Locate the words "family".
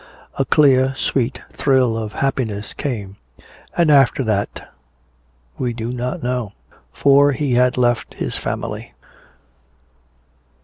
8.35-8.93